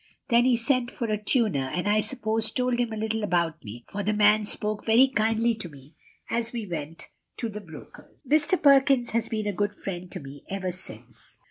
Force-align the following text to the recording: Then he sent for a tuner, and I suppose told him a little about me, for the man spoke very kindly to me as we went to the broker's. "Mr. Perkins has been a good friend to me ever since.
Then 0.29 0.45
he 0.45 0.57
sent 0.57 0.89
for 0.89 1.05
a 1.11 1.23
tuner, 1.23 1.69
and 1.71 1.87
I 1.87 2.01
suppose 2.01 2.49
told 2.49 2.79
him 2.79 2.91
a 2.91 2.97
little 2.97 3.21
about 3.23 3.63
me, 3.63 3.85
for 3.87 4.01
the 4.01 4.13
man 4.15 4.47
spoke 4.47 4.83
very 4.83 5.07
kindly 5.07 5.53
to 5.53 5.69
me 5.69 5.93
as 6.27 6.51
we 6.51 6.65
went 6.65 7.09
to 7.37 7.49
the 7.49 7.61
broker's. 7.61 8.15
"Mr. 8.27 8.59
Perkins 8.59 9.11
has 9.11 9.29
been 9.29 9.45
a 9.45 9.53
good 9.53 9.75
friend 9.75 10.11
to 10.11 10.19
me 10.19 10.43
ever 10.49 10.71
since. 10.71 11.37